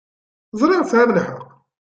Ẓṛiɣ 0.59 0.81
tesɛiḍ 0.83 1.09
lḥeq. 1.11 1.29